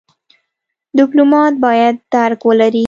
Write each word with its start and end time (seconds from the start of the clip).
ډيپلومات 0.97 1.53
بايد 1.63 1.95
درک 2.13 2.41
ولري. 2.47 2.79